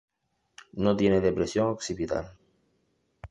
[0.71, 2.35] No tiene depresión occipital.